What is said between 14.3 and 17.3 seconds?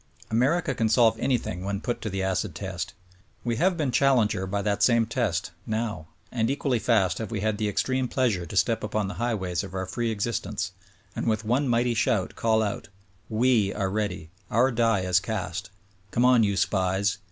our die is cast: Come on you SPIES!